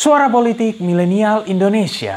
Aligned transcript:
Suara 0.00 0.32
Politik 0.32 0.80
Milenial 0.80 1.44
Indonesia. 1.44 2.16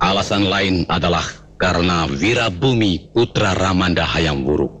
Alasan 0.00 0.48
lain 0.48 0.88
adalah 0.88 1.20
karena 1.60 2.08
Wirabumi 2.08 3.12
putra 3.12 3.52
Ramanda 3.52 4.08
Hayam 4.08 4.40
Wuruk. 4.40 4.72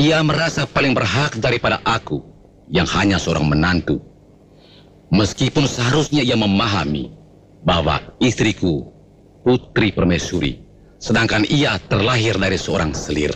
Ia 0.00 0.24
merasa 0.24 0.64
paling 0.64 0.96
berhak 0.96 1.36
daripada 1.36 1.84
aku 1.84 2.24
yang 2.72 2.88
hanya 2.96 3.20
seorang 3.20 3.44
menantu. 3.44 4.00
Meskipun 5.12 5.68
seharusnya 5.68 6.24
ia 6.24 6.40
memahami 6.40 7.12
bahwa 7.60 8.00
istriku 8.24 8.88
putri 9.44 9.92
permaisuri, 9.92 10.71
sedangkan 11.02 11.42
ia 11.50 11.74
terlahir 11.90 12.38
dari 12.38 12.54
seorang 12.54 12.94
selir. 12.94 13.34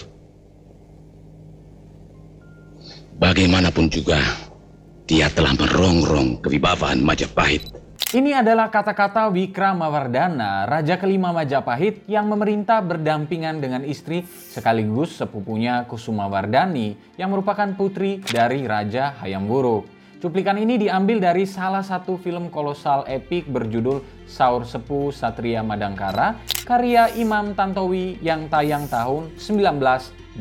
Bagaimanapun 3.18 3.90
juga, 3.90 4.22
dia 5.08 5.26
telah 5.32 5.56
merongrong 5.56 6.38
kewibawaan 6.44 7.02
Majapahit 7.02 7.64
Ini 8.06 8.38
adalah 8.38 8.70
kata-kata 8.70 9.26
Wikramawardhana, 9.34 10.68
Raja 10.70 10.94
kelima 10.94 11.34
Majapahit 11.34 12.06
yang 12.06 12.30
memerintah 12.30 12.78
berdampingan 12.78 13.58
dengan 13.58 13.82
istri 13.82 14.22
sekaligus 14.54 15.18
sepupunya 15.18 15.82
Kusumawardhani 15.90 17.18
yang 17.18 17.34
merupakan 17.34 17.66
putri 17.74 18.22
dari 18.22 18.62
Raja 18.62 19.18
Hayam 19.18 19.50
Wuruk. 19.50 19.95
Cuplikan 20.16 20.56
ini 20.56 20.80
diambil 20.80 21.20
dari 21.20 21.44
salah 21.44 21.84
satu 21.84 22.16
film 22.16 22.48
kolosal 22.48 23.04
epik 23.04 23.52
berjudul 23.52 24.00
Saur 24.24 24.64
Sepu 24.64 25.12
Satria 25.12 25.60
Madangkara 25.60 26.40
karya 26.64 27.12
Imam 27.20 27.52
Tantowi 27.52 28.16
yang 28.24 28.48
tayang 28.48 28.88
tahun 28.88 29.36
1987. 29.36 30.40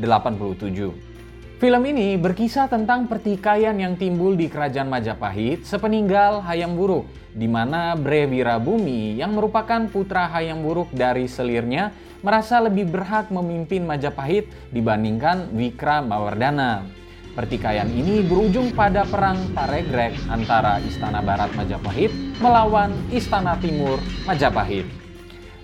Film 1.60 1.82
ini 1.84 2.16
berkisah 2.16 2.72
tentang 2.72 3.04
pertikaian 3.04 3.76
yang 3.76 4.00
timbul 4.00 4.32
di 4.32 4.48
kerajaan 4.48 4.88
Majapahit 4.88 5.68
sepeninggal 5.68 6.40
Hayam 6.48 6.72
Wuruk, 6.80 7.04
di 7.36 7.44
mana 7.44 7.92
Bre 8.00 8.24
Wirabumi 8.24 9.20
yang 9.20 9.36
merupakan 9.36 9.84
putra 9.92 10.24
Hayam 10.32 10.64
Wuruk 10.64 10.88
dari 10.96 11.28
selirnya 11.28 11.92
merasa 12.24 12.64
lebih 12.64 12.88
berhak 12.88 13.28
memimpin 13.28 13.84
Majapahit 13.84 14.48
dibandingkan 14.72 15.52
Wikramawardhana. 15.52 17.04
Pertikaian 17.36 17.92
ini 17.92 18.24
berujung 18.24 18.72
pada 18.72 19.04
perang 19.04 19.36
Paregrek 19.52 20.16
antara 20.32 20.80
Istana 20.80 21.20
Barat 21.20 21.52
Majapahit 21.52 22.08
melawan 22.40 22.96
Istana 23.12 23.60
Timur 23.60 24.00
Majapahit. 24.24 24.88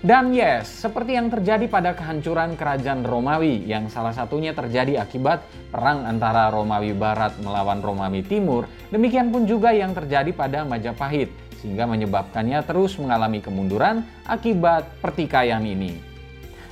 Dan 0.05 0.37
yes, 0.37 0.85
seperti 0.85 1.17
yang 1.17 1.33
terjadi 1.33 1.65
pada 1.65 1.97
kehancuran 1.97 2.53
kerajaan 2.53 3.01
Romawi 3.01 3.65
yang 3.65 3.89
salah 3.89 4.13
satunya 4.13 4.53
terjadi 4.53 5.01
akibat 5.01 5.49
perang 5.73 6.05
antara 6.05 6.53
Romawi 6.53 6.93
Barat 6.93 7.41
melawan 7.41 7.81
Romawi 7.81 8.21
Timur, 8.21 8.69
demikian 8.93 9.33
pun 9.33 9.49
juga 9.49 9.73
yang 9.73 9.97
terjadi 9.97 10.29
pada 10.29 10.61
Majapahit, 10.69 11.33
sehingga 11.57 11.89
menyebabkannya 11.89 12.61
terus 12.69 13.01
mengalami 13.01 13.41
kemunduran 13.41 14.05
akibat 14.29 14.85
pertikaian 15.01 15.65
ini. 15.65 16.12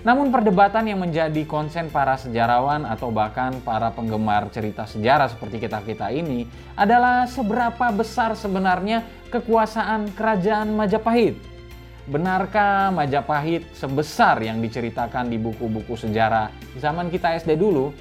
Namun 0.02 0.34
perdebatan 0.34 0.90
yang 0.90 0.98
menjadi 0.98 1.46
konsen 1.46 1.94
para 1.94 2.18
sejarawan 2.18 2.90
atau 2.90 3.14
bahkan 3.14 3.54
para 3.62 3.94
penggemar 3.94 4.50
cerita 4.50 4.90
sejarah 4.90 5.30
seperti 5.30 5.62
kita-kita 5.62 6.10
ini 6.10 6.50
adalah 6.74 7.30
seberapa 7.30 7.94
besar 7.94 8.34
sebenarnya 8.34 9.06
kekuasaan 9.30 10.10
kerajaan 10.18 10.74
Majapahit. 10.74 11.38
Benarkah 12.10 12.90
Majapahit 12.90 13.70
sebesar 13.78 14.42
yang 14.42 14.58
diceritakan 14.58 15.30
di 15.30 15.38
buku-buku 15.38 15.94
sejarah 15.94 16.50
zaman 16.82 17.14
kita 17.14 17.38
SD 17.38 17.62
dulu? 17.62 17.94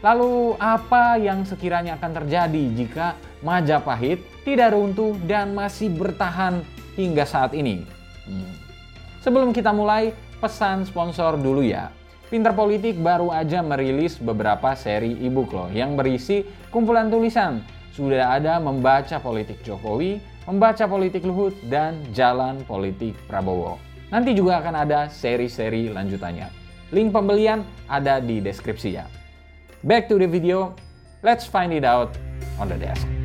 Lalu 0.00 0.56
apa 0.56 1.20
yang 1.20 1.44
sekiranya 1.44 2.00
akan 2.00 2.24
terjadi 2.24 2.64
jika 2.72 3.20
Majapahit 3.44 4.24
tidak 4.48 4.72
runtuh 4.72 5.12
dan 5.28 5.52
masih 5.52 5.92
bertahan 5.92 6.64
hingga 6.96 7.28
saat 7.28 7.52
ini? 7.52 7.84
Hmm. 8.24 8.52
Sebelum 9.20 9.52
kita 9.56 9.72
mulai, 9.72 10.12
pesan 10.38 10.86
sponsor 10.86 11.38
dulu 11.38 11.62
ya. 11.62 11.90
Pinter 12.32 12.56
Politik 12.56 12.98
baru 12.98 13.30
aja 13.30 13.62
merilis 13.62 14.18
beberapa 14.18 14.74
seri 14.74 15.14
e-book 15.22 15.54
loh 15.54 15.68
yang 15.70 15.94
berisi 15.94 16.42
kumpulan 16.72 17.12
tulisan. 17.12 17.62
Sudah 17.94 18.34
ada 18.34 18.58
membaca 18.58 19.22
politik 19.22 19.62
Jokowi, 19.62 20.18
membaca 20.50 20.82
politik 20.90 21.22
Luhut, 21.22 21.54
dan 21.70 22.02
jalan 22.10 22.58
politik 22.66 23.14
Prabowo. 23.30 23.78
Nanti 24.10 24.34
juga 24.34 24.58
akan 24.58 24.82
ada 24.82 25.06
seri-seri 25.06 25.94
lanjutannya. 25.94 26.50
Link 26.90 27.14
pembelian 27.14 27.62
ada 27.86 28.18
di 28.18 28.42
deskripsi 28.42 28.90
ya. 28.98 29.06
Back 29.86 30.10
to 30.10 30.18
the 30.18 30.26
video, 30.26 30.74
let's 31.22 31.46
find 31.46 31.70
it 31.70 31.86
out 31.86 32.14
on 32.58 32.66
the 32.66 32.78
desk. 32.78 33.23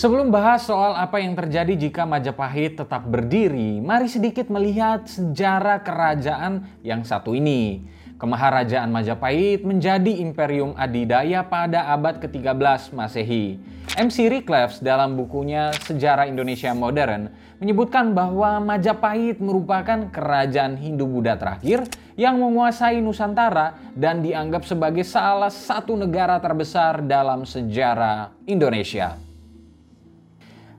Sebelum 0.00 0.32
bahas 0.32 0.64
soal 0.64 0.96
apa 0.96 1.20
yang 1.20 1.36
terjadi 1.36 1.76
jika 1.76 2.08
Majapahit 2.08 2.80
tetap 2.80 3.04
berdiri, 3.04 3.84
mari 3.84 4.08
sedikit 4.08 4.48
melihat 4.48 5.04
sejarah 5.04 5.84
kerajaan 5.84 6.64
yang 6.80 7.04
satu 7.04 7.36
ini. 7.36 7.84
Kemaharajaan 8.16 8.88
Majapahit 8.88 9.60
menjadi 9.60 10.24
imperium 10.24 10.72
adidaya 10.72 11.44
pada 11.44 11.92
abad 11.92 12.16
ke-13 12.16 12.96
Masehi. 12.96 13.60
MC 14.00 14.32
Rickleff 14.32 14.80
dalam 14.80 15.20
bukunya 15.20 15.68
Sejarah 15.84 16.24
Indonesia 16.24 16.72
Modern 16.72 17.28
menyebutkan 17.60 18.16
bahwa 18.16 18.56
Majapahit 18.56 19.36
merupakan 19.36 20.08
kerajaan 20.08 20.80
Hindu-Buddha 20.80 21.36
terakhir 21.36 21.84
yang 22.16 22.40
menguasai 22.40 23.04
Nusantara 23.04 23.76
dan 23.92 24.24
dianggap 24.24 24.64
sebagai 24.64 25.04
salah 25.04 25.52
satu 25.52 25.92
negara 25.92 26.40
terbesar 26.40 27.04
dalam 27.04 27.44
sejarah 27.44 28.32
Indonesia. 28.48 29.29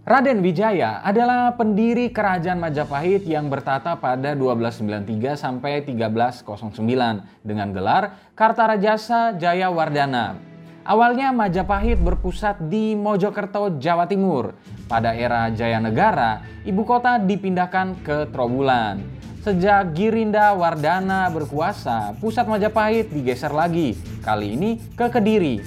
Raden 0.01 0.41
Wijaya 0.41 0.97
adalah 1.05 1.53
pendiri 1.53 2.09
kerajaan 2.09 2.57
Majapahit 2.57 3.21
yang 3.21 3.53
bertata 3.53 3.93
pada 3.93 4.33
1293 4.33 5.37
sampai 5.37 5.85
1309 5.85 6.41
dengan 7.45 7.69
gelar 7.69 8.17
Kartarajasa 8.33 9.37
Jayawardana. 9.37 10.41
Awalnya 10.89 11.29
Majapahit 11.29 12.01
berpusat 12.01 12.65
di 12.65 12.97
Mojokerto, 12.97 13.77
Jawa 13.77 14.09
Timur. 14.09 14.57
Pada 14.89 15.13
era 15.13 15.53
Jayanegara, 15.53 16.65
ibu 16.65 16.81
kota 16.81 17.21
dipindahkan 17.21 18.01
ke 18.01 18.25
Trowulan. 18.33 19.05
Sejak 19.45 19.93
Girinda 19.93 20.57
Wardana 20.57 21.29
berkuasa, 21.29 22.17
pusat 22.17 22.49
Majapahit 22.49 23.13
digeser 23.13 23.53
lagi, 23.53 23.93
kali 24.25 24.57
ini 24.57 24.81
ke 24.97 25.13
Kediri. 25.13 25.61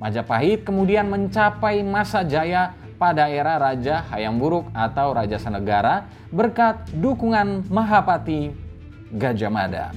Majapahit 0.00 0.64
kemudian 0.64 1.04
mencapai 1.12 1.84
masa 1.84 2.24
jaya 2.24 2.87
pada 2.98 3.30
era 3.30 3.56
Raja 3.56 4.02
Hayam 4.10 4.36
Buruk 4.36 4.68
atau 4.74 5.14
Raja 5.14 5.38
Senegara 5.38 6.10
berkat 6.34 6.90
dukungan 6.98 7.70
Mahapati 7.70 8.52
Gajah 9.14 9.48
Mada. 9.48 9.94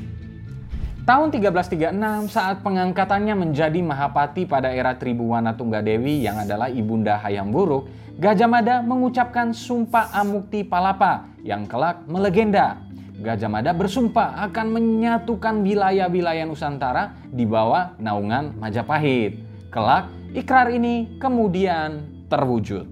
Tahun 1.01 1.33
1336 1.33 2.29
saat 2.29 2.61
pengangkatannya 2.61 3.33
menjadi 3.33 3.81
Mahapati 3.81 4.45
pada 4.45 4.69
era 4.69 4.93
Tribuwana 4.93 5.57
Tunggadewi 5.57 6.21
yang 6.21 6.37
adalah 6.45 6.69
ibunda 6.69 7.17
Hayam 7.17 7.49
Buruk, 7.49 7.89
Gajah 8.21 8.45
Mada 8.45 8.85
mengucapkan 8.85 9.49
sumpah 9.49 10.13
Amukti 10.13 10.61
Palapa 10.61 11.25
yang 11.41 11.65
kelak 11.65 12.05
melegenda. 12.05 12.77
Gajah 13.17 13.49
Mada 13.49 13.73
bersumpah 13.73 14.45
akan 14.45 14.77
menyatukan 14.77 15.65
wilayah-wilayah 15.65 16.45
Nusantara 16.45 17.17
di 17.33 17.49
bawah 17.49 17.97
naungan 17.97 18.53
Majapahit. 18.61 19.41
Kelak, 19.73 20.05
ikrar 20.37 20.69
ini 20.69 21.17
kemudian 21.17 22.20
terwujud. 22.31 22.87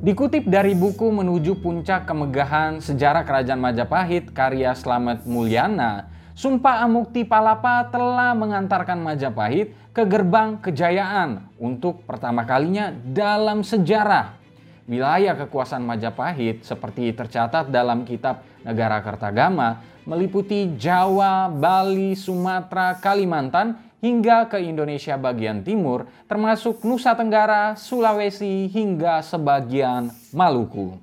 Dikutip 0.00 0.48
dari 0.48 0.76
buku 0.76 1.08
Menuju 1.12 1.60
Puncak 1.60 2.08
Kemegahan 2.08 2.80
Sejarah 2.80 3.24
Kerajaan 3.24 3.60
Majapahit 3.60 4.32
karya 4.32 4.72
Slamet 4.76 5.24
Mulyana, 5.24 6.08
Sumpah 6.32 6.80
Amukti 6.84 7.20
Palapa 7.24 7.84
telah 7.92 8.32
mengantarkan 8.32 8.96
Majapahit 8.96 9.76
ke 9.92 10.08
gerbang 10.08 10.56
kejayaan 10.56 11.52
untuk 11.60 12.00
pertama 12.08 12.48
kalinya 12.48 12.92
dalam 12.92 13.60
sejarah. 13.60 14.40
Wilayah 14.88 15.36
kekuasaan 15.36 15.84
Majapahit 15.84 16.64
seperti 16.64 17.12
tercatat 17.12 17.68
dalam 17.68 18.08
kitab 18.08 18.40
Negara 18.64 19.04
Kertagama 19.04 19.84
meliputi 20.08 20.80
Jawa, 20.80 21.52
Bali, 21.52 22.16
Sumatera, 22.16 22.96
Kalimantan, 22.96 23.76
hingga 24.00 24.48
ke 24.48 24.60
Indonesia 24.60 25.14
bagian 25.20 25.64
timur, 25.64 26.08
termasuk 26.26 26.84
Nusa 26.84 27.12
Tenggara, 27.16 27.76
Sulawesi, 27.76 28.68
hingga 28.68 29.20
sebagian 29.20 30.12
Maluku. 30.32 30.96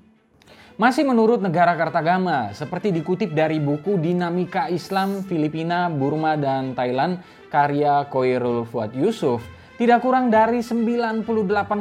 Masih 0.77 1.01
menurut 1.09 1.41
negara 1.41 1.73
Kartagama, 1.73 2.53
seperti 2.53 2.93
dikutip 2.93 3.33
dari 3.33 3.57
buku 3.57 3.97
Dinamika 3.97 4.69
Islam 4.69 5.25
Filipina, 5.25 5.89
Burma, 5.89 6.37
dan 6.37 6.77
Thailand 6.77 7.21
karya 7.49 8.05
Koirul 8.05 8.61
Fuad 8.69 8.93
Yusuf, 8.93 9.41
Tidak 9.77 10.01
kurang 10.01 10.33
dari 10.33 10.65
98 10.65 11.21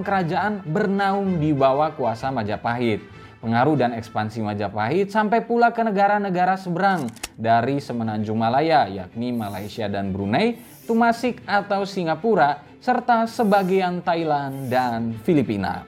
kerajaan 0.05 0.61
bernaung 0.69 1.41
di 1.41 1.57
bawah 1.57 1.97
kuasa 1.97 2.29
Majapahit. 2.29 3.01
Pengaruh 3.47 3.79
dan 3.79 3.95
ekspansi 3.95 4.43
Majapahit 4.43 5.15
sampai 5.15 5.39
pula 5.39 5.71
ke 5.71 5.79
negara-negara 5.79 6.59
seberang 6.59 7.07
dari 7.39 7.79
Semenanjung 7.79 8.35
Malaya, 8.35 8.91
yakni 8.91 9.31
Malaysia 9.31 9.87
dan 9.87 10.11
Brunei, 10.11 10.59
Tumasik 10.83 11.47
atau 11.47 11.87
Singapura, 11.87 12.59
serta 12.83 13.23
sebagian 13.31 14.03
Thailand 14.03 14.67
dan 14.67 15.15
Filipina. 15.23 15.87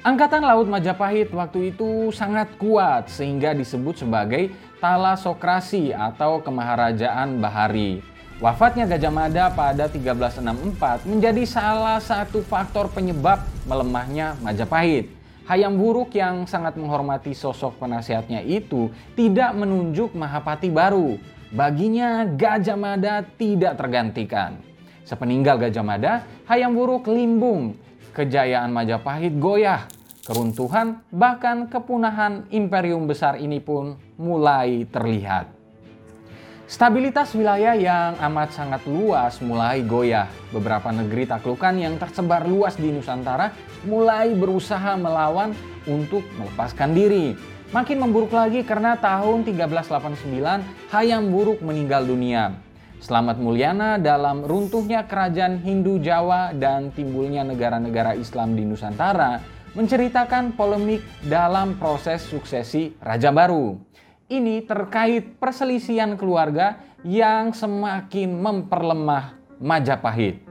Angkatan 0.00 0.40
Laut 0.40 0.72
Majapahit 0.72 1.28
waktu 1.36 1.76
itu 1.76 2.08
sangat 2.16 2.48
kuat 2.56 3.12
sehingga 3.12 3.52
disebut 3.52 4.00
sebagai 4.00 4.48
Talasokrasi 4.80 5.92
atau 5.92 6.40
Kemaharajaan 6.40 7.44
Bahari. 7.44 8.00
Wafatnya 8.40 8.88
Gajah 8.88 9.12
Mada 9.12 9.52
pada 9.52 9.84
1364 9.84 11.04
menjadi 11.04 11.44
salah 11.44 12.00
satu 12.00 12.40
faktor 12.40 12.88
penyebab 12.88 13.44
melemahnya 13.68 14.32
Majapahit. 14.40 15.19
Hayam 15.50 15.82
Wuruk 15.82 16.14
yang 16.14 16.46
sangat 16.46 16.78
menghormati 16.78 17.34
sosok 17.34 17.82
penasihatnya 17.82 18.38
itu 18.46 18.86
tidak 19.18 19.50
menunjuk 19.58 20.14
Mahapati 20.14 20.70
baru. 20.70 21.18
Baginya 21.50 22.22
Gajah 22.22 22.78
Mada 22.78 23.26
tidak 23.34 23.74
tergantikan. 23.74 24.62
Sepeninggal 25.02 25.58
Gajah 25.58 25.82
Mada, 25.82 26.22
Hayam 26.46 26.78
Wuruk 26.78 27.10
limbung 27.10 27.74
kejayaan 28.14 28.70
Majapahit 28.70 29.42
goyah, 29.42 29.90
keruntuhan, 30.22 31.02
bahkan 31.10 31.66
kepunahan 31.66 32.46
imperium 32.54 33.10
besar 33.10 33.34
ini 33.34 33.58
pun 33.58 33.98
mulai 34.22 34.86
terlihat. 34.86 35.59
Stabilitas 36.70 37.34
wilayah 37.34 37.74
yang 37.74 38.14
amat 38.30 38.54
sangat 38.54 38.86
luas 38.86 39.42
mulai 39.42 39.82
goyah. 39.82 40.30
Beberapa 40.54 40.94
negeri 40.94 41.26
taklukan 41.26 41.74
yang 41.74 41.98
tersebar 41.98 42.46
luas 42.46 42.78
di 42.78 42.94
Nusantara 42.94 43.50
mulai 43.82 44.30
berusaha 44.38 44.94
melawan 44.94 45.50
untuk 45.90 46.22
melepaskan 46.38 46.94
diri. 46.94 47.34
Makin 47.74 47.98
memburuk 47.98 48.30
lagi 48.30 48.62
karena 48.62 48.94
tahun 48.94 49.50
1389 49.50 50.94
Hayam 50.94 51.34
Buruk 51.34 51.58
meninggal 51.58 52.06
dunia. 52.06 52.54
Selamat 53.02 53.42
Mulyana 53.42 53.98
dalam 53.98 54.46
runtuhnya 54.46 55.10
kerajaan 55.10 55.58
Hindu 55.66 55.98
Jawa 55.98 56.54
dan 56.54 56.94
timbulnya 56.94 57.42
negara-negara 57.42 58.14
Islam 58.14 58.54
di 58.54 58.62
Nusantara 58.62 59.42
menceritakan 59.74 60.54
polemik 60.54 61.02
dalam 61.26 61.74
proses 61.82 62.22
suksesi 62.30 62.94
Raja 63.02 63.34
Baru. 63.34 63.89
Ini 64.30 64.62
terkait 64.62 65.42
perselisihan 65.42 66.14
keluarga 66.14 66.78
yang 67.02 67.50
semakin 67.50 68.30
memperlemah 68.38 69.34
Majapahit. 69.58 70.46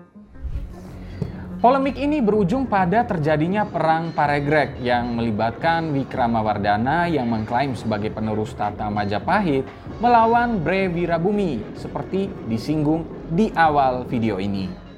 Polemik 1.64 1.96
ini 1.96 2.20
berujung 2.20 2.68
pada 2.68 3.08
terjadinya 3.08 3.64
Perang 3.64 4.12
Paregrek 4.12 4.84
yang 4.84 5.16
melibatkan 5.16 5.96
Wikramawardhana 5.96 7.08
yang 7.08 7.32
mengklaim 7.32 7.72
sebagai 7.72 8.12
penerus 8.12 8.52
tata 8.52 8.92
Majapahit 8.92 9.64
melawan 10.04 10.60
Bre 10.60 10.92
Wirabumi 10.92 11.64
seperti 11.80 12.28
disinggung 12.52 13.08
di 13.32 13.48
awal 13.56 14.04
video 14.04 14.44
ini. 14.44 14.89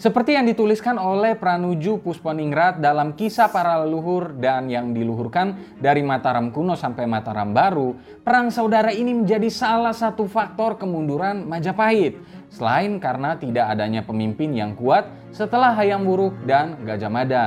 Seperti 0.00 0.36
yang 0.36 0.46
dituliskan 0.48 0.96
oleh 0.96 1.36
Pranuju 1.36 2.00
Pusponingrat 2.00 2.78
dalam 2.80 3.12
kisah 3.12 3.48
para 3.50 3.80
leluhur 3.84 4.36
dan 4.36 4.70
yang 4.70 4.92
diluhurkan 4.96 5.76
dari 5.76 6.00
Mataram 6.00 6.52
kuno 6.52 6.76
sampai 6.76 7.04
Mataram 7.04 7.52
baru, 7.52 7.96
perang 8.20 8.48
saudara 8.48 8.92
ini 8.92 9.12
menjadi 9.12 9.48
salah 9.48 9.92
satu 9.92 10.24
faktor 10.30 10.80
kemunduran 10.80 11.44
Majapahit. 11.44 12.16
Selain 12.50 12.98
karena 12.98 13.38
tidak 13.38 13.70
adanya 13.70 14.02
pemimpin 14.02 14.50
yang 14.50 14.74
kuat 14.74 15.06
setelah 15.30 15.70
Hayam 15.76 16.02
Wuruk 16.02 16.34
dan 16.44 16.80
Gajah 16.82 17.12
Mada. 17.12 17.46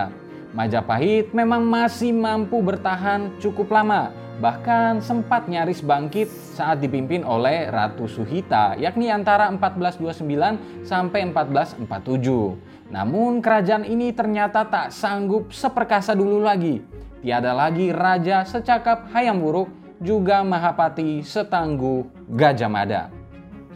Majapahit 0.54 1.34
memang 1.34 1.66
masih 1.66 2.14
mampu 2.14 2.62
bertahan 2.62 3.34
cukup 3.42 3.74
lama, 3.74 4.14
bahkan 4.44 5.00
sempat 5.00 5.48
nyaris 5.48 5.80
bangkit 5.80 6.28
saat 6.28 6.84
dipimpin 6.84 7.24
oleh 7.24 7.72
Ratu 7.72 8.12
Suhita, 8.12 8.76
yakni 8.76 9.08
antara 9.08 9.48
1429 9.48 10.84
sampai 10.84 11.32
1447. 11.32 12.92
Namun 12.92 13.40
kerajaan 13.40 13.88
ini 13.88 14.12
ternyata 14.12 14.68
tak 14.68 14.92
sanggup 14.92 15.56
seperkasa 15.56 16.12
dulu 16.12 16.44
lagi. 16.44 16.84
Tiada 17.24 17.56
lagi 17.56 17.96
raja 17.96 18.44
secakap 18.44 19.08
Hayam 19.16 19.40
Wuruk 19.40 19.72
juga 20.04 20.44
Mahapati 20.44 21.24
setangguh 21.24 22.04
Gajah 22.28 22.68
Mada. 22.68 23.08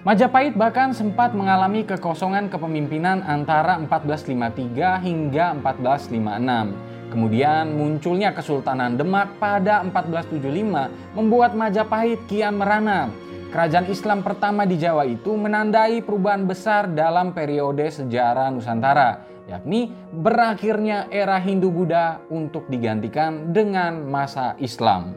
Majapahit 0.04 0.60
bahkan 0.60 0.92
sempat 0.92 1.32
mengalami 1.32 1.88
kekosongan 1.88 2.52
kepemimpinan 2.52 3.24
antara 3.24 3.80
1453 3.80 5.00
hingga 5.00 5.56
1456. 5.64 6.97
Kemudian 7.08 7.72
munculnya 7.72 8.36
Kesultanan 8.36 9.00
Demak 9.00 9.40
pada 9.40 9.80
1475 9.88 11.16
membuat 11.16 11.56
Majapahit 11.56 12.20
kian 12.28 12.60
merana. 12.60 13.08
Kerajaan 13.48 13.88
Islam 13.88 14.28
pertama 14.28 14.68
di 14.68 14.76
Jawa 14.76 15.08
itu 15.08 15.32
menandai 15.40 16.04
perubahan 16.04 16.44
besar 16.44 16.92
dalam 16.92 17.32
periode 17.32 17.88
sejarah 17.88 18.52
Nusantara, 18.52 19.24
yakni 19.48 19.88
berakhirnya 20.12 21.08
era 21.08 21.40
Hindu-Buddha 21.40 22.28
untuk 22.28 22.68
digantikan 22.68 23.56
dengan 23.56 24.04
masa 24.04 24.60
Islam. 24.60 25.16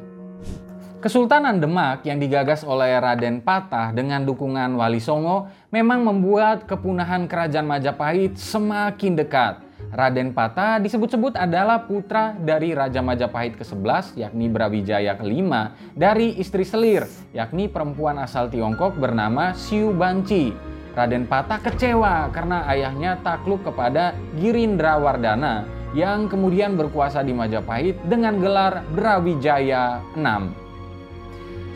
Kesultanan 1.00 1.58
Demak 1.58 2.04
yang 2.04 2.20
digagas 2.20 2.60
oleh 2.62 2.92
Raden 3.00 3.40
Patah 3.40 3.90
dengan 3.90 4.22
dukungan 4.22 4.76
Wali 4.76 5.00
Songo 5.00 5.48
memang 5.72 6.04
membuat 6.04 6.68
kepunahan 6.68 7.24
kerajaan 7.24 7.64
Majapahit 7.64 8.36
semakin 8.36 9.16
dekat. 9.16 9.69
Raden 9.90 10.30
Patah 10.36 10.78
disebut-sebut 10.78 11.34
adalah 11.34 11.82
putra 11.88 12.36
dari 12.38 12.76
Raja 12.76 13.02
Majapahit 13.02 13.58
ke-11 13.58 14.20
yakni 14.20 14.46
Brawijaya 14.46 15.18
ke-5 15.18 15.50
dari 15.98 16.38
istri 16.38 16.62
Selir 16.62 17.08
yakni 17.34 17.66
perempuan 17.66 18.20
asal 18.22 18.52
Tiongkok 18.52 18.94
bernama 19.00 19.56
Siu 19.56 19.90
Banci. 19.90 20.52
Raden 20.94 21.26
Patah 21.26 21.62
kecewa 21.62 22.30
karena 22.34 22.66
ayahnya 22.70 23.18
takluk 23.22 23.62
kepada 23.62 24.14
Girindra 24.38 24.98
Wardana 24.98 25.66
yang 25.90 26.30
kemudian 26.30 26.78
berkuasa 26.78 27.22
di 27.26 27.34
Majapahit 27.34 27.98
dengan 28.06 28.38
gelar 28.38 28.86
Brawijaya 28.94 30.02
6. 30.14 30.70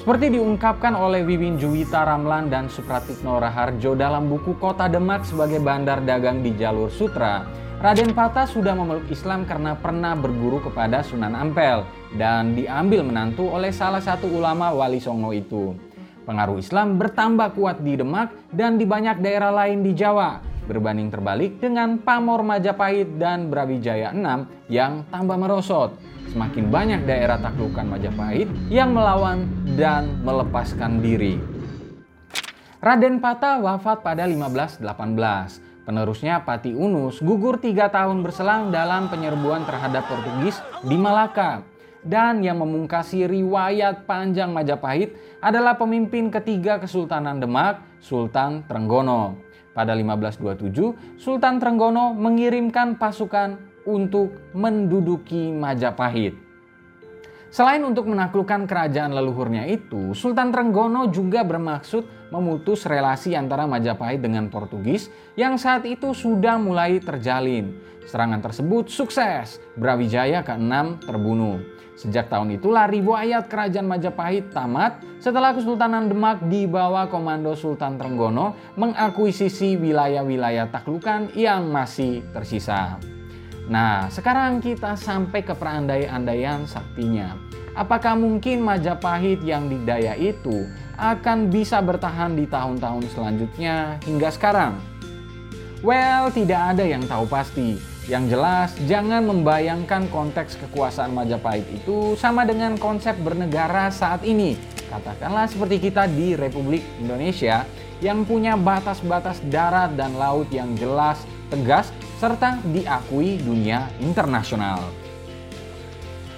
Seperti 0.05 0.37
diungkapkan 0.37 0.93
oleh 0.93 1.25
Wiwin 1.25 1.57
Juwita 1.57 2.05
Ramlan 2.05 2.53
dan 2.53 2.69
Supratikno 2.69 3.41
Raharjo 3.41 3.97
dalam 3.97 4.29
buku 4.29 4.53
Kota 4.61 4.85
Demak 4.85 5.25
sebagai 5.25 5.65
bandar 5.65 6.05
dagang 6.05 6.45
di 6.45 6.53
jalur 6.61 6.93
sutra, 6.93 7.49
Raden 7.85 8.17
Pata 8.17 8.49
sudah 8.49 8.73
memeluk 8.73 9.13
Islam 9.13 9.45
karena 9.45 9.77
pernah 9.77 10.17
berguru 10.17 10.57
kepada 10.57 11.05
Sunan 11.05 11.37
Ampel 11.37 11.85
dan 12.17 12.57
diambil 12.57 13.05
menantu 13.05 13.53
oleh 13.53 13.77
salah 13.77 14.01
satu 14.01 14.25
ulama 14.25 14.73
Wali 14.73 14.97
Songo 14.97 15.37
itu. 15.37 15.77
Pengaruh 16.25 16.65
Islam 16.65 16.97
bertambah 16.97 17.53
kuat 17.53 17.85
di 17.85 18.01
Demak 18.01 18.33
dan 18.49 18.81
di 18.81 18.89
banyak 18.89 19.21
daerah 19.21 19.53
lain 19.53 19.85
di 19.85 19.93
Jawa, 19.93 20.41
berbanding 20.65 21.13
terbalik 21.13 21.61
dengan 21.61 22.01
Pamor 22.01 22.41
Majapahit 22.41 23.21
dan 23.21 23.53
Brawijaya 23.53 24.17
VI 24.17 24.49
yang 24.73 25.05
tambah 25.13 25.37
merosot 25.37 25.93
semakin 26.33 26.73
banyak 26.73 27.05
daerah 27.05 27.37
taklukan 27.37 27.85
Majapahit 27.85 28.49
yang 28.73 28.97
melawan 28.97 29.45
dan 29.77 30.25
melepaskan 30.25 31.05
diri. 31.05 31.37
Raden 32.81 33.21
Pata 33.21 33.61
wafat 33.61 34.01
pada 34.01 34.25
1518. 34.25 35.74
Penerusnya 35.85 36.41
Pati 36.41 36.73
Unus 36.73 37.21
gugur 37.21 37.61
tiga 37.61 37.93
tahun 37.93 38.25
berselang 38.25 38.73
dalam 38.73 39.13
penyerbuan 39.13 39.69
terhadap 39.69 40.09
Portugis 40.09 40.57
di 40.81 40.97
Malaka. 40.97 41.61
Dan 42.01 42.41
yang 42.41 42.61
memungkasi 42.61 43.29
riwayat 43.29 44.09
panjang 44.09 44.53
Majapahit 44.53 45.17
adalah 45.45 45.77
pemimpin 45.77 46.33
ketiga 46.33 46.81
Kesultanan 46.81 47.37
Demak, 47.37 48.01
Sultan 48.01 48.65
Trenggono. 48.65 49.41
Pada 49.77 49.93
1527, 49.93 51.21
Sultan 51.21 51.61
Trenggono 51.61 52.17
mengirimkan 52.17 52.97
pasukan 52.97 53.57
untuk 53.85 54.53
menduduki 54.57 55.53
Majapahit. 55.53 56.33
Selain 57.53 57.85
untuk 57.85 58.09
menaklukkan 58.09 58.65
kerajaan 58.65 59.13
leluhurnya 59.13 59.69
itu, 59.69 60.17
Sultan 60.17 60.49
Trenggono 60.49 61.13
juga 61.13 61.45
bermaksud 61.45 62.14
memutus 62.33 62.85
relasi 62.89 63.37
antara 63.37 63.69
Majapahit 63.69 64.21
dengan 64.23 64.49
Portugis 64.53 65.09
yang 65.35 65.59
saat 65.61 65.85
itu 65.89 66.13
sudah 66.13 66.57
mulai 66.57 67.01
terjalin. 67.03 67.77
Serangan 68.05 68.45
tersebut 68.45 68.93
sukses, 68.93 69.61
Brawijaya 69.75 70.45
ke-6 70.45 71.09
terbunuh. 71.09 71.61
Sejak 71.95 72.27
tahun 72.27 72.59
itulah 72.59 72.91
riwayat 72.91 73.47
kerajaan 73.47 73.87
Majapahit 73.87 74.51
tamat 74.51 74.99
setelah 75.23 75.55
Kesultanan 75.55 76.11
Demak 76.11 76.43
di 76.51 76.67
bawah 76.67 77.07
komando 77.07 77.55
Sultan 77.55 77.97
Trenggono 77.97 78.75
mengakuisisi 78.75 79.79
wilayah-wilayah 79.79 80.75
taklukan 80.75 81.31
yang 81.39 81.71
masih 81.71 82.27
tersisa. 82.35 83.14
Nah, 83.65 84.13
sekarang 84.13 84.61
kita 84.61 84.93
sampai 84.93 85.41
ke 85.41 85.57
perandai-andaian 85.57 86.69
saktinya. 86.69 87.33
Apakah 87.75 88.15
mungkin 88.15 88.61
Majapahit 88.63 89.41
yang 89.43 89.67
didaya 89.67 90.15
itu 90.15 90.69
akan 90.95 91.51
bisa 91.51 91.83
bertahan 91.83 92.39
di 92.39 92.47
tahun-tahun 92.47 93.09
selanjutnya 93.11 93.99
hingga 94.05 94.31
sekarang? 94.31 94.79
Well, 95.81 96.31
tidak 96.31 96.77
ada 96.77 96.85
yang 96.85 97.03
tahu 97.09 97.25
pasti. 97.27 97.77
Yang 98.05 98.37
jelas, 98.37 98.71
jangan 98.85 99.25
membayangkan 99.25 100.13
konteks 100.13 100.61
kekuasaan 100.61 101.17
Majapahit 101.17 101.65
itu 101.73 102.13
sama 102.21 102.45
dengan 102.45 102.77
konsep 102.77 103.17
bernegara 103.17 103.89
saat 103.89 104.21
ini. 104.29 104.61
Katakanlah 104.93 105.49
seperti 105.49 105.89
kita 105.89 106.05
di 106.07 106.37
Republik 106.37 106.85
Indonesia 107.01 107.65
yang 108.05 108.29
punya 108.29 108.61
batas-batas 108.61 109.41
darat 109.49 109.97
dan 109.97 110.21
laut 110.21 110.47
yang 110.53 110.77
jelas, 110.77 111.25
tegas, 111.49 111.93
serta 112.21 112.61
diakui 112.65 113.41
dunia 113.41 113.91
internasional. 114.01 114.81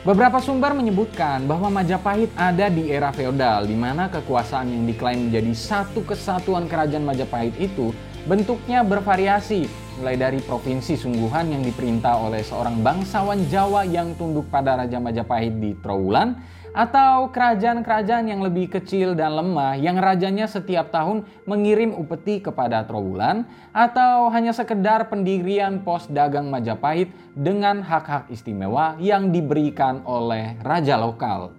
Beberapa 0.06 0.38
sumber 0.38 0.70
menyebutkan 0.70 1.50
bahwa 1.50 1.66
Majapahit 1.82 2.30
ada 2.38 2.70
di 2.70 2.94
era 2.94 3.10
feodal 3.10 3.66
di 3.66 3.74
mana 3.74 4.06
kekuasaan 4.06 4.70
yang 4.70 4.86
diklaim 4.86 5.26
menjadi 5.26 5.50
satu 5.50 6.06
kesatuan 6.06 6.70
kerajaan 6.70 7.02
Majapahit 7.02 7.58
itu 7.58 7.90
bentuknya 8.22 8.86
bervariasi 8.86 9.66
mulai 9.98 10.14
dari 10.14 10.38
provinsi 10.38 10.94
sungguhan 10.94 11.50
yang 11.50 11.62
diperintah 11.66 12.22
oleh 12.22 12.46
seorang 12.46 12.86
bangsawan 12.86 13.50
Jawa 13.50 13.82
yang 13.82 14.14
tunduk 14.14 14.46
pada 14.46 14.78
Raja 14.78 15.02
Majapahit 15.02 15.58
di 15.58 15.74
Trowulan 15.82 16.38
atau 16.76 17.32
kerajaan-kerajaan 17.32 18.28
yang 18.28 18.44
lebih 18.44 18.68
kecil 18.68 19.16
dan 19.16 19.32
lemah 19.32 19.80
yang 19.80 19.96
rajanya 19.96 20.44
setiap 20.44 20.92
tahun 20.92 21.24
mengirim 21.48 21.96
upeti 21.96 22.44
kepada 22.44 22.84
Trowulan 22.84 23.48
atau 23.72 24.28
hanya 24.28 24.52
sekedar 24.52 25.08
pendirian 25.08 25.80
pos 25.80 26.04
dagang 26.12 26.52
Majapahit 26.52 27.08
dengan 27.32 27.80
hak-hak 27.80 28.28
istimewa 28.28 29.00
yang 29.00 29.32
diberikan 29.32 30.04
oleh 30.04 30.60
raja 30.60 31.00
lokal. 31.00 31.56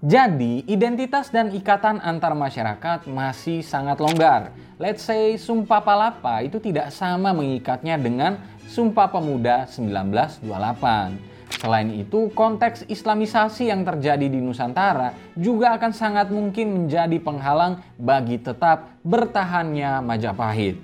Jadi, 0.00 0.64
identitas 0.68 1.32
dan 1.32 1.52
ikatan 1.52 2.00
antar 2.04 2.36
masyarakat 2.36 3.08
masih 3.08 3.64
sangat 3.64 3.96
longgar. 4.00 4.52
Let's 4.76 5.04
say 5.04 5.40
Sumpah 5.40 5.80
Palapa 5.80 6.44
itu 6.44 6.60
tidak 6.60 6.92
sama 6.92 7.32
mengikatnya 7.32 7.96
dengan 7.96 8.36
Sumpah 8.68 9.08
Pemuda 9.08 9.64
1928. 9.68 11.35
Selain 11.46 11.88
itu, 11.94 12.28
konteks 12.34 12.84
islamisasi 12.90 13.70
yang 13.70 13.86
terjadi 13.86 14.26
di 14.26 14.42
Nusantara 14.42 15.14
juga 15.38 15.78
akan 15.78 15.92
sangat 15.94 16.28
mungkin 16.28 16.84
menjadi 16.84 17.16
penghalang 17.22 17.80
bagi 17.96 18.42
tetap 18.42 18.98
bertahannya 19.06 20.02
Majapahit. 20.02 20.76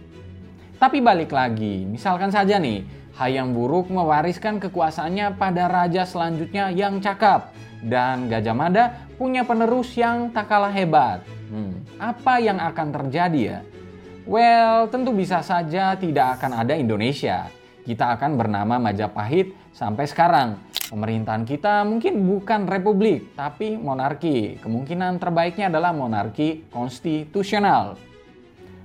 Tapi 0.78 0.98
balik 1.02 1.34
lagi, 1.34 1.86
misalkan 1.86 2.30
saja 2.30 2.58
nih, 2.62 2.86
Hayam 3.18 3.52
Buruk 3.52 3.92
mewariskan 3.92 4.56
kekuasaannya 4.62 5.36
pada 5.36 5.68
raja 5.68 6.08
selanjutnya 6.08 6.72
yang 6.72 6.98
cakap 6.98 7.52
dan 7.84 8.30
Gajah 8.30 8.56
Mada 8.56 8.84
punya 9.20 9.44
penerus 9.44 9.92
yang 9.98 10.32
tak 10.32 10.48
kalah 10.48 10.72
hebat. 10.72 11.20
Hmm, 11.52 11.84
apa 12.00 12.40
yang 12.40 12.56
akan 12.56 12.88
terjadi 12.88 13.40
ya? 13.44 13.58
Well, 14.24 14.88
tentu 14.88 15.12
bisa 15.12 15.44
saja 15.44 15.92
tidak 15.98 16.40
akan 16.40 16.64
ada 16.64 16.72
Indonesia 16.78 17.50
kita 17.82 18.14
akan 18.18 18.38
bernama 18.38 18.78
Majapahit 18.78 19.54
sampai 19.72 20.04
sekarang. 20.06 20.60
Pemerintahan 20.92 21.48
kita 21.48 21.88
mungkin 21.88 22.20
bukan 22.28 22.68
republik, 22.68 23.32
tapi 23.32 23.80
monarki. 23.80 24.60
Kemungkinan 24.60 25.16
terbaiknya 25.16 25.72
adalah 25.72 25.96
monarki 25.96 26.68
konstitusional. 26.68 27.96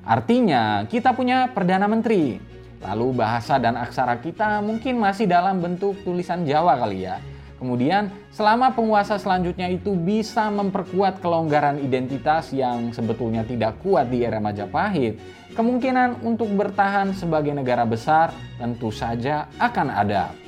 Artinya, 0.07 0.87
kita 0.87 1.11
punya 1.11 1.51
Perdana 1.51 1.83
Menteri. 1.91 2.39
Lalu 2.79 3.11
bahasa 3.11 3.59
dan 3.59 3.75
aksara 3.75 4.23
kita 4.23 4.63
mungkin 4.63 5.03
masih 5.03 5.27
dalam 5.27 5.59
bentuk 5.59 5.99
tulisan 6.07 6.47
Jawa 6.47 6.79
kali 6.79 7.03
ya. 7.03 7.19
Kemudian, 7.59 8.07
selama 8.31 8.71
penguasa 8.71 9.19
selanjutnya 9.19 9.67
itu 9.67 9.97
bisa 9.97 10.47
memperkuat 10.47 11.19
kelonggaran 11.19 11.81
identitas 11.81 12.53
yang 12.53 12.93
sebetulnya 12.95 13.43
tidak 13.43 13.81
kuat 13.83 14.07
di 14.13 14.21
era 14.23 14.37
Majapahit, 14.37 15.19
kemungkinan 15.57 16.21
untuk 16.21 16.53
bertahan 16.53 17.17
sebagai 17.17 17.51
negara 17.51 17.83
besar 17.83 18.31
tentu 18.61 18.93
saja 18.93 19.49
akan 19.57 19.89
ada. 19.89 20.46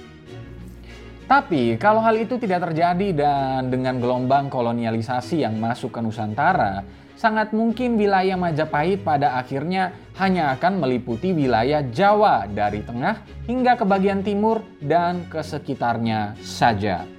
Tapi 1.29 1.77
kalau 1.77 2.01
hal 2.01 2.17
itu 2.17 2.41
tidak 2.41 2.65
terjadi 2.65 3.13
dan 3.13 3.69
dengan 3.69 4.01
gelombang 4.01 4.49
kolonialisasi 4.49 5.45
yang 5.45 5.61
masuk 5.61 5.93
ke 5.93 6.01
Nusantara, 6.01 6.81
sangat 7.13 7.53
mungkin 7.53 8.01
wilayah 8.01 8.33
Majapahit 8.33 9.05
pada 9.05 9.37
akhirnya 9.37 9.93
hanya 10.17 10.57
akan 10.57 10.81
meliputi 10.81 11.29
wilayah 11.29 11.85
Jawa 11.85 12.49
dari 12.49 12.81
tengah 12.81 13.21
hingga 13.45 13.77
ke 13.77 13.85
bagian 13.85 14.25
timur 14.25 14.65
dan 14.81 15.29
ke 15.29 15.45
sekitarnya 15.45 16.33
saja. 16.41 17.18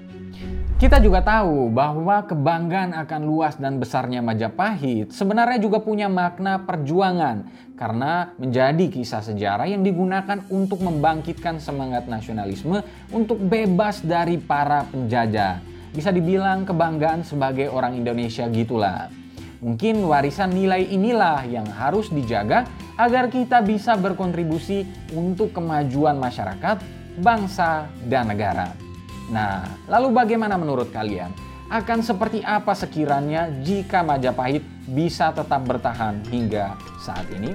Kita 0.81 0.97
juga 0.97 1.21
tahu 1.21 1.69
bahwa 1.69 2.25
kebanggaan 2.25 2.97
akan 3.05 3.21
luas 3.29 3.61
dan 3.61 3.77
besarnya 3.77 4.25
Majapahit 4.25 5.13
sebenarnya 5.13 5.61
juga 5.61 5.77
punya 5.77 6.09
makna 6.09 6.65
perjuangan 6.65 7.45
karena 7.77 8.33
menjadi 8.41 8.89
kisah 8.89 9.21
sejarah 9.21 9.69
yang 9.69 9.85
digunakan 9.85 10.41
untuk 10.49 10.81
membangkitkan 10.81 11.61
semangat 11.61 12.09
nasionalisme 12.09 12.81
untuk 13.13 13.37
bebas 13.45 14.01
dari 14.01 14.41
para 14.41 14.89
penjajah. 14.89 15.61
Bisa 15.93 16.17
dibilang 16.17 16.65
kebanggaan 16.65 17.29
sebagai 17.29 17.69
orang 17.69 18.01
Indonesia 18.01 18.49
gitulah. 18.49 19.13
Mungkin 19.61 20.01
warisan 20.09 20.57
nilai 20.57 20.89
inilah 20.89 21.45
yang 21.45 21.69
harus 21.69 22.09
dijaga 22.09 22.65
agar 22.97 23.29
kita 23.29 23.61
bisa 23.61 24.01
berkontribusi 24.01 24.89
untuk 25.13 25.53
kemajuan 25.53 26.17
masyarakat, 26.17 26.81
bangsa, 27.21 27.85
dan 28.09 28.33
negara. 28.33 28.90
Nah, 29.31 29.65
lalu 29.87 30.11
bagaimana 30.11 30.59
menurut 30.59 30.91
kalian? 30.91 31.31
Akan 31.71 32.03
seperti 32.03 32.43
apa 32.43 32.75
sekiranya 32.75 33.47
jika 33.63 34.03
Majapahit 34.03 34.67
bisa 34.91 35.31
tetap 35.31 35.63
bertahan 35.63 36.19
hingga 36.27 36.75
saat 36.99 37.31
ini? 37.31 37.55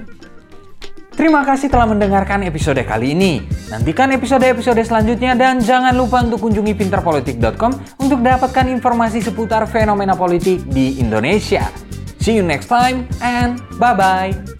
Terima 1.16 1.40
kasih 1.48 1.72
telah 1.72 1.88
mendengarkan 1.88 2.44
episode 2.44 2.80
kali 2.84 3.16
ini. 3.16 3.40
Nantikan 3.72 4.12
episode-episode 4.12 4.84
selanjutnya 4.84 5.32
dan 5.32 5.64
jangan 5.64 5.96
lupa 5.96 6.20
untuk 6.20 6.44
kunjungi 6.44 6.76
pinterpolitik.com 6.76 7.72
untuk 7.96 8.20
dapatkan 8.20 8.68
informasi 8.68 9.24
seputar 9.24 9.64
fenomena 9.64 10.12
politik 10.12 10.60
di 10.68 11.00
Indonesia. 11.00 11.72
See 12.20 12.36
you 12.36 12.44
next 12.44 12.68
time 12.68 13.08
and 13.24 13.56
bye-bye. 13.80 14.55